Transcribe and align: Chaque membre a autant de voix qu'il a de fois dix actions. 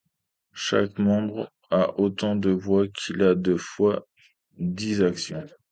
Chaque 0.55 0.97
membre 0.97 1.51
a 1.69 1.99
autant 1.99 2.35
de 2.35 2.49
voix 2.49 2.87
qu'il 2.87 3.21
a 3.21 3.35
de 3.35 3.55
fois 3.55 4.07
dix 4.57 5.03
actions. 5.03 5.45